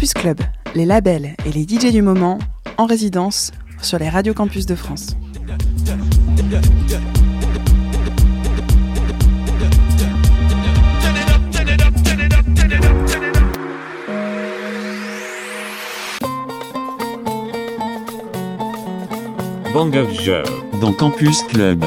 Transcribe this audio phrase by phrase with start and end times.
[0.00, 0.40] Campus Club,
[0.74, 2.38] les labels et les DJ du moment
[2.78, 3.52] en résidence
[3.82, 5.14] sur les radios campus de France.
[19.74, 21.84] Bang of dans Campus Club.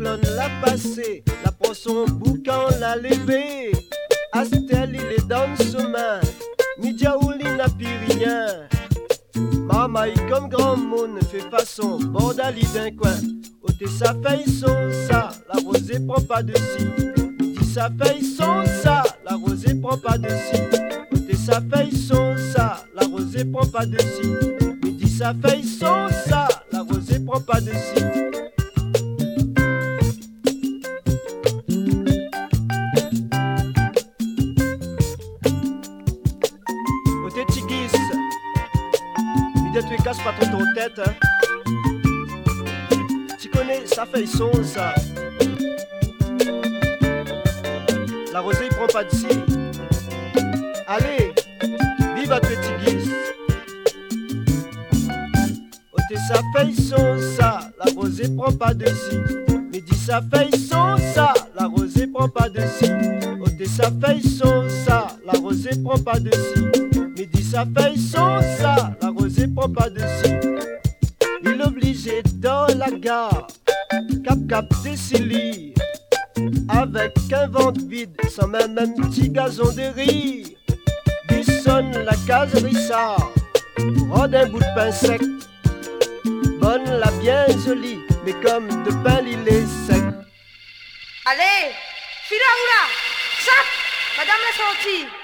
[0.00, 3.70] L'a passé, la prend son boucan l'a levé.
[4.32, 6.20] Astel il est dans le chemin,
[6.78, 8.46] Midiaouli n'a plus rien.
[9.66, 13.14] Mamaï comme grand monde fait façon, bordali d'un coin.
[13.62, 14.74] Ôtez sa feuille son
[15.06, 16.90] ça, la rosée prend pas dessus.
[17.38, 20.62] Dit sa feuille son ça, la rosée prend pas dessus.
[21.12, 24.34] Ôtez sa feuille son ça, la rosée prend pas dessus.
[24.82, 27.76] Midi sa feuille son ça, la rosée prend pas dessus.
[27.98, 28.19] Ôtez
[40.24, 40.98] pas trop ton tête.
[40.98, 41.12] Hein.
[43.40, 44.94] Tu connais, ça fait son ça.
[48.32, 49.26] La rosée prend pas d'ici.
[50.86, 51.32] Allez,
[52.16, 53.10] vive à petit guise.
[55.92, 59.22] Ôtez sa feuille son ça, la rosée prend pas dessus.
[59.72, 62.92] Midi sa feuille son ça, la rosée prend pas dessus.
[63.40, 66.70] Ôtez sa feuille son ça, la rosée prend pas dessus.
[66.74, 66.89] Midi
[67.50, 70.38] sa feuille sans ça, la rosée prend pas dessus.
[71.42, 73.48] Il obligé dans la gare,
[74.24, 75.74] cap cap Silly,
[76.68, 80.56] avec un ventre vide, sans même un petit gazon de riz.
[81.30, 83.30] Il sonne la case Rissard,
[84.10, 85.20] rôde un bout de pain sec.
[86.60, 90.04] Bonne la bien jolie, mais comme de pain il est sec.
[91.26, 91.72] Allez,
[92.28, 92.82] fila oula,
[93.44, 93.66] chap,
[94.18, 95.19] madame la sortie.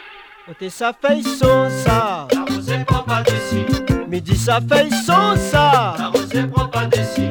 [0.49, 3.65] Ôtez sa feuille sans ça, La rosée prend pas d'ici,
[4.09, 5.97] midi sa feuille sans ça.
[5.99, 7.31] la rosée prend pas d'ici,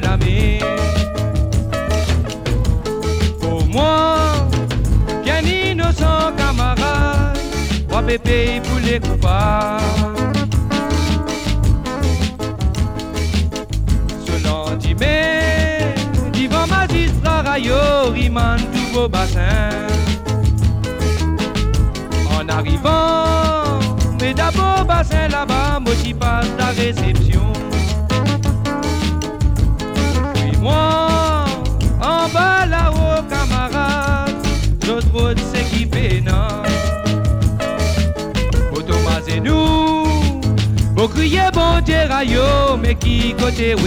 [0.00, 0.58] D'ami.
[3.40, 4.16] Pour moi,
[5.22, 7.38] bien innocent camarade,
[7.88, 9.82] moi bébé pour les coupables.
[14.26, 15.94] Ce lendemain,
[16.32, 19.86] devant magistrat rayo, riman tout beau bassin.
[22.36, 23.78] En arrivant,
[24.20, 27.53] mais d'abord bassin là-bas, moi qui passe la réception.
[33.68, 34.34] Là-haut, camarade,
[34.80, 36.62] d'autres routes s'équiper, non?
[38.86, 40.04] Thomas et nous,
[40.94, 41.94] vous criez bon Dieu
[42.82, 43.86] mais qui côté où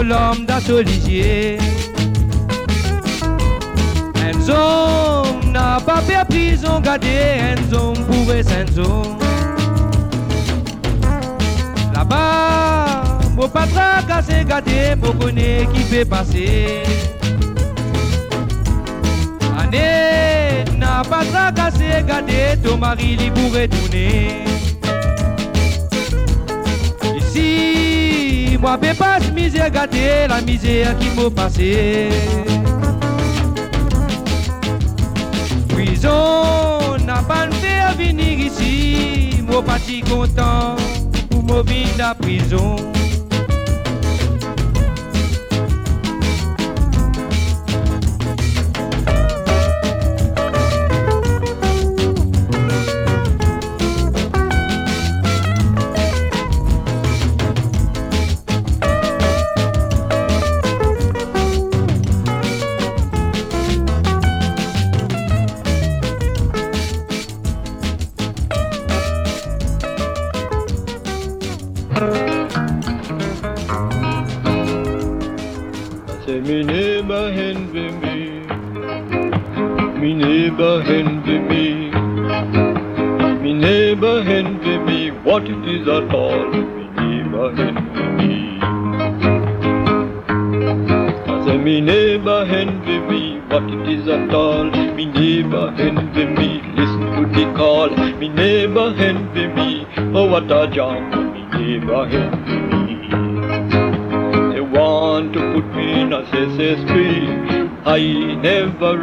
[0.00, 1.58] seul homme d'Assoligier.
[4.16, 7.08] Un homme n'a pas fait prison, gardé
[7.52, 9.18] un homme pour un homme.
[11.94, 16.82] Là-bas, mon patron cassé gâté, pour connaître qui fait passer.
[19.58, 24.44] Année, n'a pas tracassé, gardé, ton mari lui pourrait tourner.
[27.18, 27.69] Ici,
[28.60, 32.08] moi, peux pas misère gâter la misère qui m'a passé.
[35.68, 40.76] Prison n'a pas fait venir ici, moi, parti content
[41.30, 42.76] pour me vivre la prison.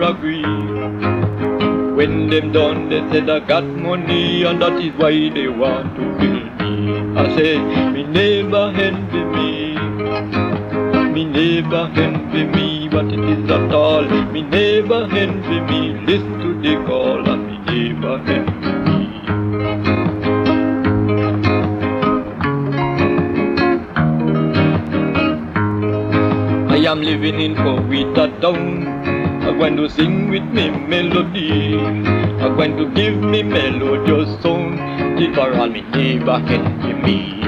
[0.02, 0.44] Agree.
[1.96, 6.02] When them done, they said I got money, and that is why they want to
[6.20, 7.18] kill me.
[7.18, 7.58] I say,
[7.92, 9.76] me neighbor envy me.
[11.14, 14.04] Me neighbor envy me, but it is at all.
[14.32, 15.94] Me neighbor envy me.
[16.06, 18.52] Listen to the call, and me neighbor envy
[18.86, 19.08] me.
[26.70, 29.17] I am living in Coweta town.
[29.58, 31.80] Going to sing with me melody.
[31.80, 34.78] I'm going to give me melodious song.
[35.18, 37.42] If I me neighbor envy me.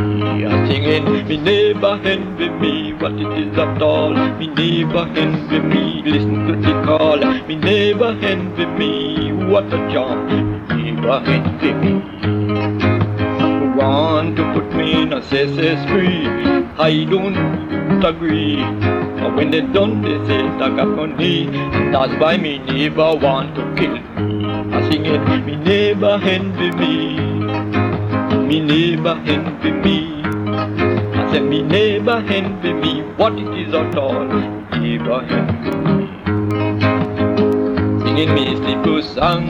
[0.44, 2.94] I'm singing me neighbor envy me.
[2.94, 4.16] What it is at all.
[4.40, 6.02] Me neighbor envy me.
[6.04, 7.18] Listen to the call.
[7.48, 9.32] Me neighbor envy me.
[9.46, 10.68] What a charm.
[10.68, 12.20] Me neighbor envy me
[13.80, 16.28] want to put me in a CSS free.
[16.78, 18.99] I don't agree.
[19.30, 21.46] But when they done, they say I got money.
[21.92, 24.46] That's why me neighbor want to kill me.
[24.74, 27.20] I sing it, me neighbor envy me.
[28.48, 30.24] Me neighbor envy me.
[30.24, 33.04] I say me neighbor envy me.
[33.18, 36.08] What it is at all, me neighbor envy me.
[38.02, 39.46] Singing me sleepless song,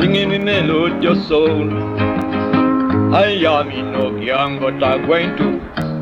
[0.00, 1.70] singing me melodious soul.
[3.14, 5.57] I am in no young, but I'm going to.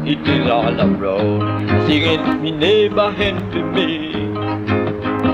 [0.08, 1.68] It is all around.
[1.88, 4.14] Singing, me neighbor envy me.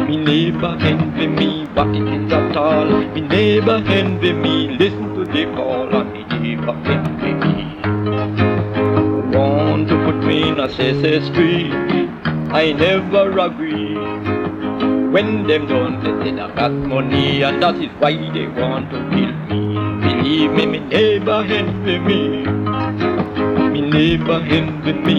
[0.08, 1.66] Me neighbor envy me.
[1.74, 2.86] What it is at all.
[2.86, 4.68] Me neighbor envy me.
[4.78, 7.56] Listen to the call of me neighbor envy me.
[9.36, 10.68] Want to put me in a
[11.34, 11.70] tree.
[12.50, 13.94] I never agree.
[15.12, 15.66] When them
[16.02, 19.76] they say I got money, and that is why they want to kill me.
[20.00, 22.71] Believe me, me neighbor envy me.
[23.92, 25.18] Neighbor envy me.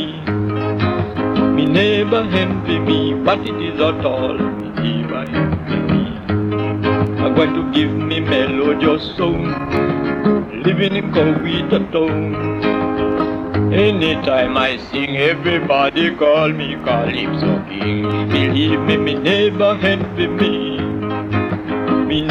[1.55, 3.13] Me neighbor envy me.
[3.13, 6.01] What it is at all, me neighbor envy me.
[7.23, 9.43] I'm going to give me melodious song.
[10.63, 13.73] Living in Coweta town.
[13.73, 18.01] Anytime I sing, everybody call me Calypso King.
[18.29, 20.72] Believe me, me neighbor envy me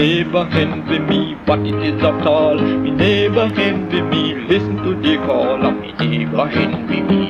[0.03, 2.57] neighbor envy me, but it is at all.
[2.83, 7.21] Me neighbor envy me, listen to the call of me neighbor envy me.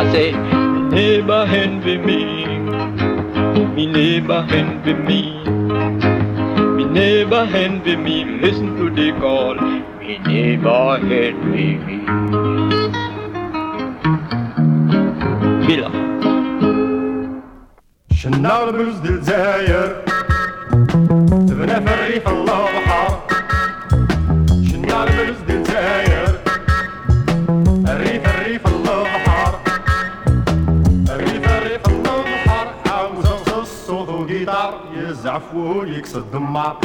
[0.00, 2.20] I say, me neighbor envy me,
[3.74, 5.20] me neighbor envy me.
[6.76, 9.56] Me neighbor envy me, listen to the call,
[9.98, 11.98] me neighbor envy me.
[15.66, 15.90] Bila.
[18.14, 20.19] Şınar müzdil zeyer
[20.86, 23.20] تبنى في الريف الله بحر
[24.70, 26.40] شنا البلوز ديال الجزائر.
[27.88, 29.54] الريف الريف الله بحر
[31.10, 33.26] الريف الريف الله بحر عاوز
[33.58, 36.76] الصوت وجيتار يزعف ويكسر الدمار.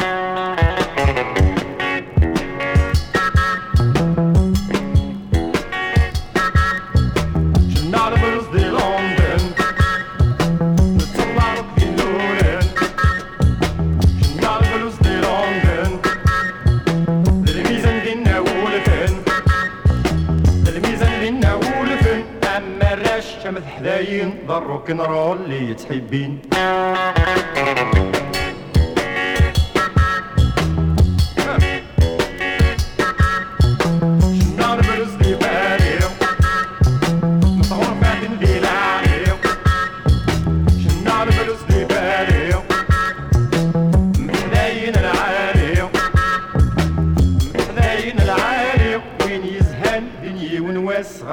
[24.26, 26.38] الحين ضل نرول اللي تحبين.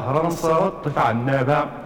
[0.00, 1.85] فرنسا واطف عنا باع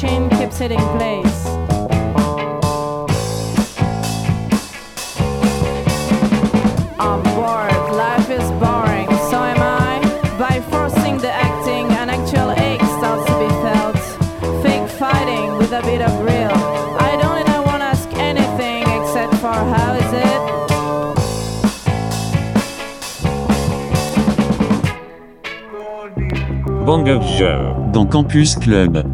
[0.00, 1.46] The soft keeps it in place.
[6.98, 10.00] I'm bored, life is boring, so am I.
[10.38, 13.96] By forcing the acting, an actual ache starts to be felt.
[14.62, 16.52] Fake fighting with a bit of real.
[17.00, 20.42] I don't and I won't ask anything except for how is it?
[26.84, 27.20] Banger
[27.92, 29.05] dans Campus Club.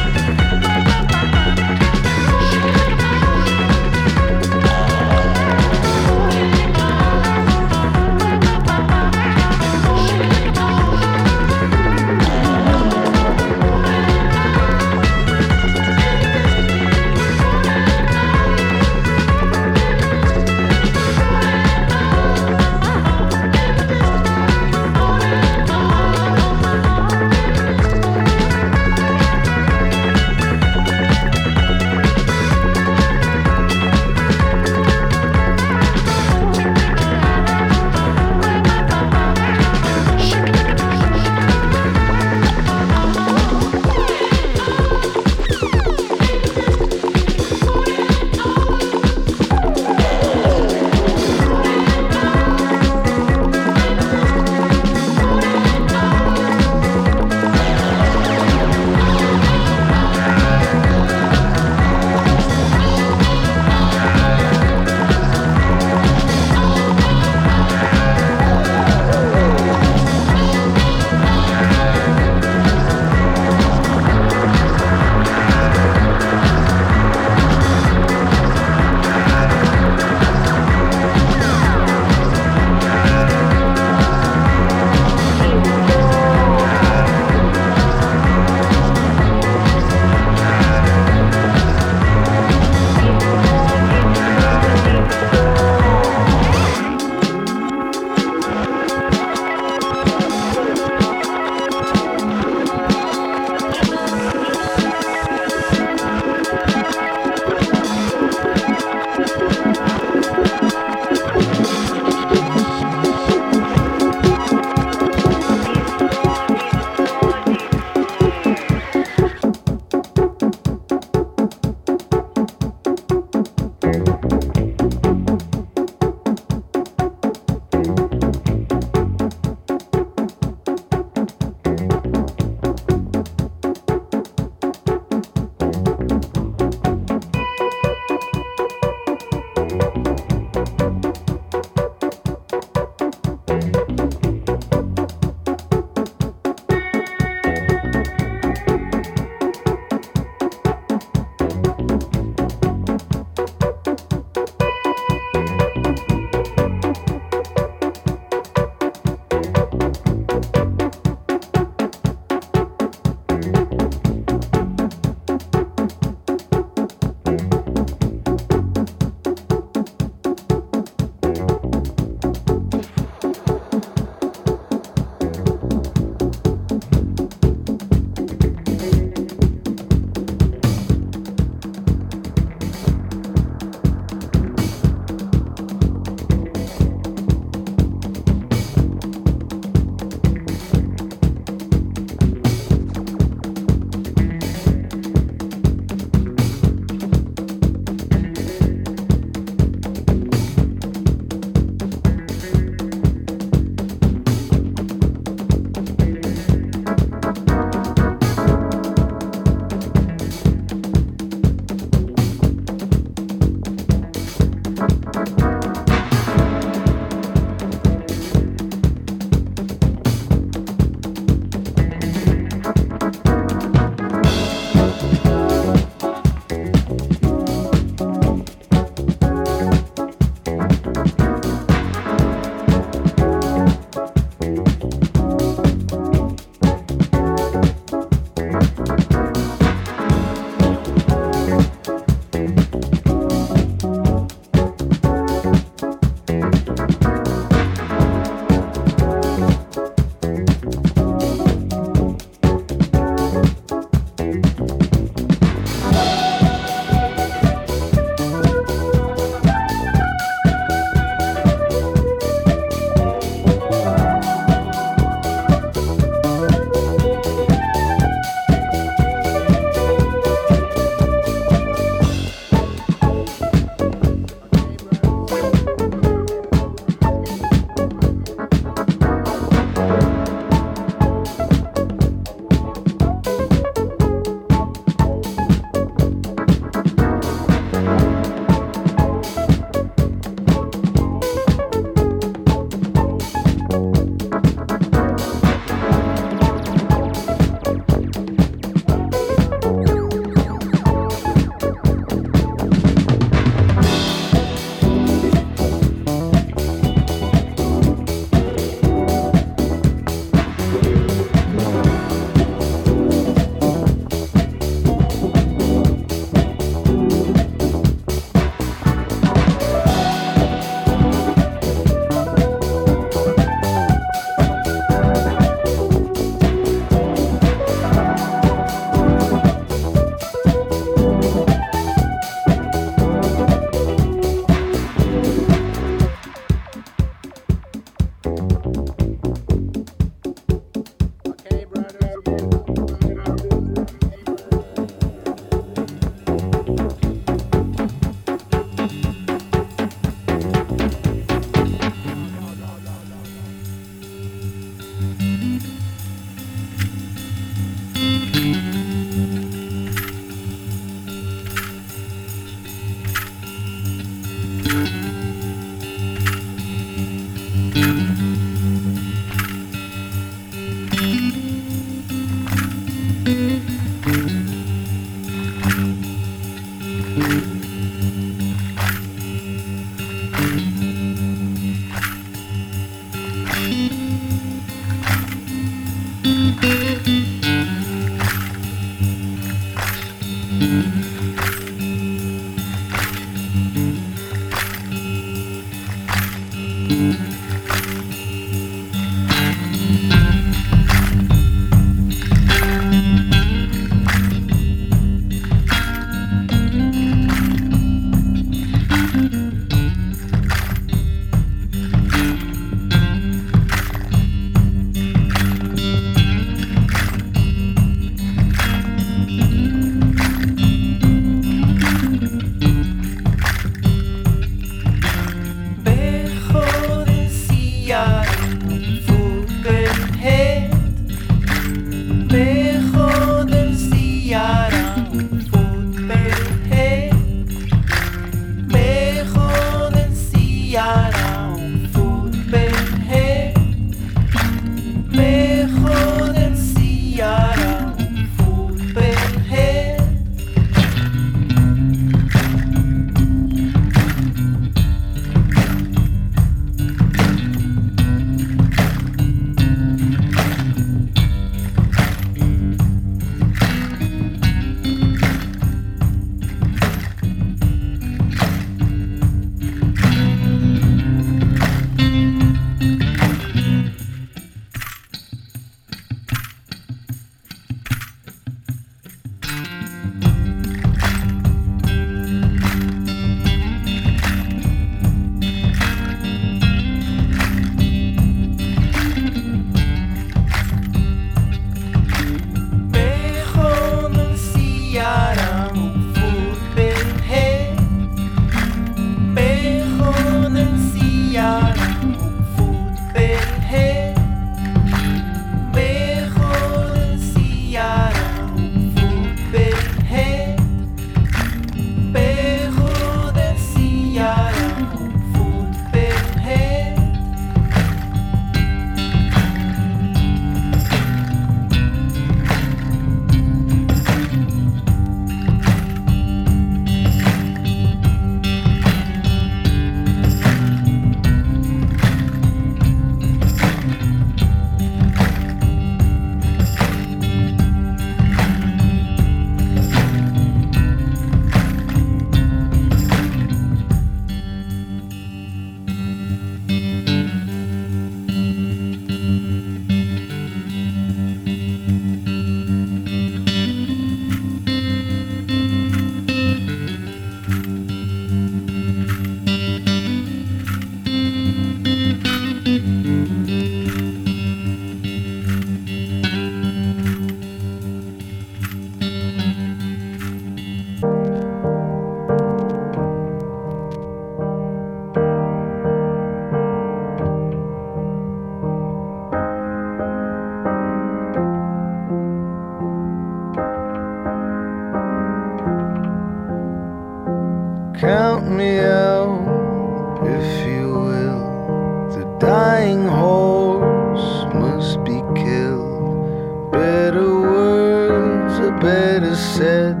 [599.82, 600.00] Said.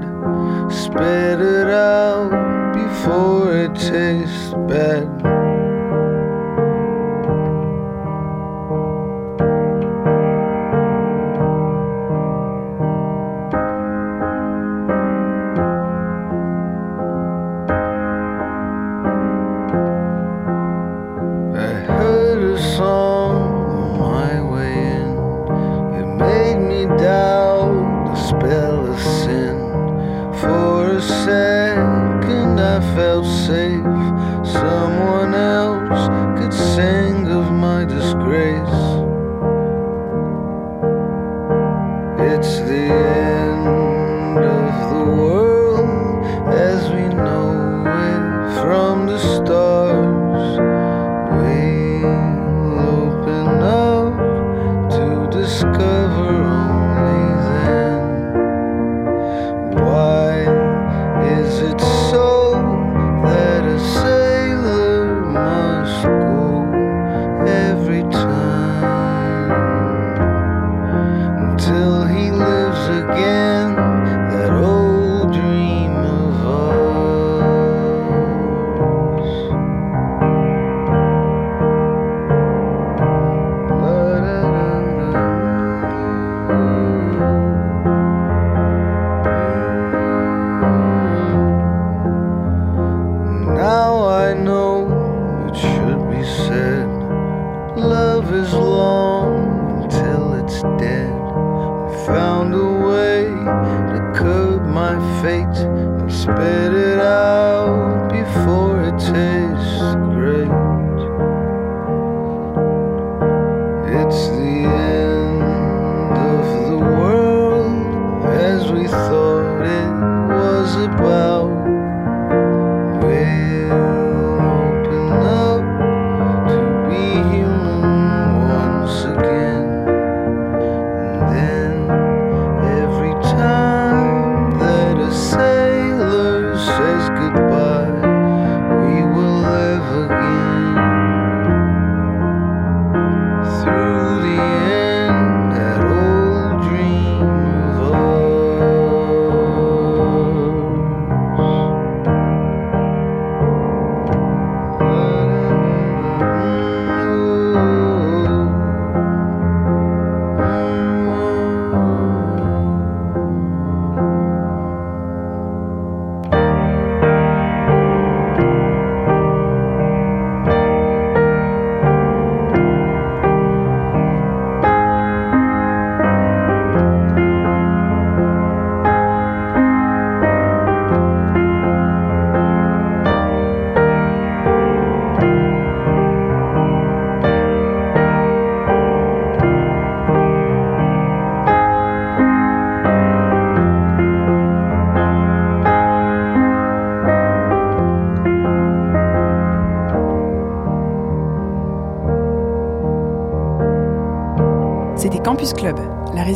[0.70, 5.41] Spit it out before it tastes bad.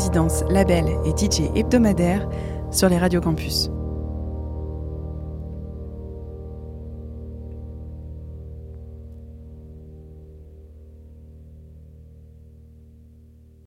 [0.06, 2.28] C'était Campus Club, la résidence, label et DJ hebdomadaire
[2.70, 3.70] sur les radios campus.